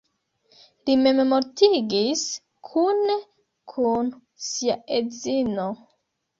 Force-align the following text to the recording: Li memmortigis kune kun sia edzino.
Li 0.89 0.95
memmortigis 1.01 2.23
kune 2.71 3.19
kun 3.75 4.13
sia 4.51 4.81
edzino. 5.01 5.71